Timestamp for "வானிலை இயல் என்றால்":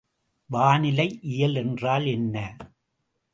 0.49-2.05